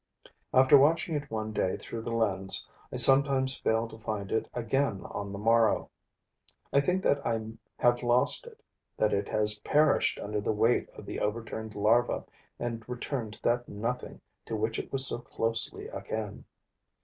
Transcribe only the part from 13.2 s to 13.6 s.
to